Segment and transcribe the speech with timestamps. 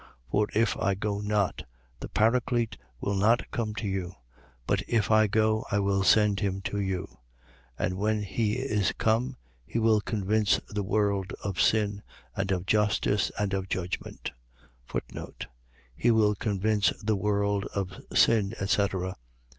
[0.31, 1.61] For if I go not,
[1.99, 4.15] the Paraclete will not come to you:
[4.65, 7.01] but if I go, I will send him to you.
[7.79, 7.85] 16:8.
[7.85, 12.01] And when he is come, he will convince the world of sin
[12.35, 14.31] and of justice and of judgment.
[15.95, 19.17] He will convince the world of sin, etc...